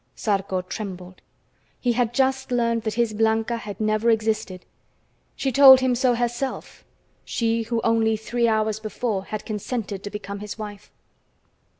[0.17, 1.21] Zarco trembled.
[1.79, 4.65] He had just learned that his Blanca had never existed;
[5.35, 6.83] she told him so herself
[7.23, 10.89] she who only three hours before had consented to become his wife!